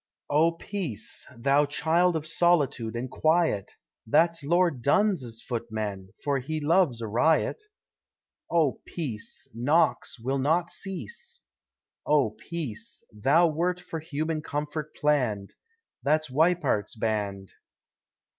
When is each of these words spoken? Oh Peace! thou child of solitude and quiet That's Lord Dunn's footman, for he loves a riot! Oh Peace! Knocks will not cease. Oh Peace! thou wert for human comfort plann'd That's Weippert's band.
Oh 0.31 0.53
Peace! 0.53 1.27
thou 1.37 1.67
child 1.67 2.15
of 2.15 2.25
solitude 2.25 2.95
and 2.95 3.07
quiet 3.07 3.73
That's 4.07 4.43
Lord 4.43 4.81
Dunn's 4.81 5.43
footman, 5.47 6.09
for 6.23 6.39
he 6.39 6.59
loves 6.59 7.01
a 7.01 7.07
riot! 7.07 7.61
Oh 8.49 8.81
Peace! 8.87 9.47
Knocks 9.53 10.19
will 10.19 10.39
not 10.39 10.71
cease. 10.71 11.41
Oh 12.03 12.31
Peace! 12.31 13.03
thou 13.13 13.45
wert 13.45 13.79
for 13.79 13.99
human 13.99 14.41
comfort 14.41 14.91
plann'd 14.95 15.53
That's 16.01 16.31
Weippert's 16.31 16.95
band. 16.95 17.51